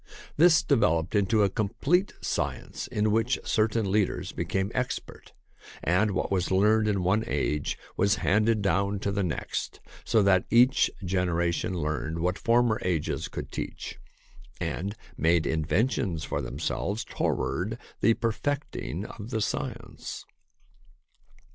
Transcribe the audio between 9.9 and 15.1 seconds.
so that each generation learned what former ages could teach, and